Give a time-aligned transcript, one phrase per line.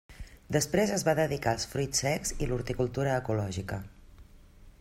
[0.55, 3.83] Després es va dedicar als fruits secs i l'horticultura ecològica.